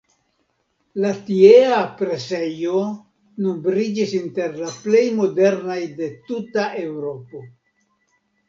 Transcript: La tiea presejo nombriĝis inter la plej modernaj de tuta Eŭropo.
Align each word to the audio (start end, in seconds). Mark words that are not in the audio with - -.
La 1.01 1.09
tiea 1.27 1.81
presejo 1.99 2.81
nombriĝis 3.47 4.17
inter 4.21 4.57
la 4.63 4.73
plej 4.87 5.05
modernaj 5.21 5.79
de 6.01 6.09
tuta 6.31 6.67
Eŭropo. 6.87 7.47